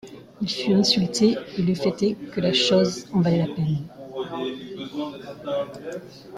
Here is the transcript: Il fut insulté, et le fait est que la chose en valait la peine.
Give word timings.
Il 0.41 0.49
fut 0.49 0.73
insulté, 0.73 1.35
et 1.59 1.61
le 1.61 1.75
fait 1.75 2.01
est 2.01 2.15
que 2.15 2.41
la 2.41 2.53
chose 2.53 3.07
en 3.13 3.21
valait 3.21 3.37
la 3.37 3.53
peine. 3.53 3.85